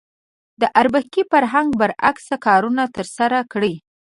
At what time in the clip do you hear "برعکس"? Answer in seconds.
1.79-2.25